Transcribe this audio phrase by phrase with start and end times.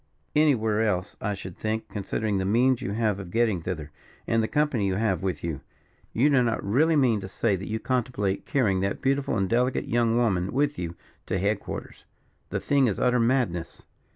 [0.35, 3.91] "Anywhere else, I should think, considering the means you have of getting thither,
[4.25, 5.61] and the company you have with you.
[6.11, 9.87] You do not really mean to say that you contemplate carrying that beautiful and delicate
[9.87, 10.95] young woman with you
[11.27, 12.05] to head quarters?
[12.49, 13.83] the thing is utter madness."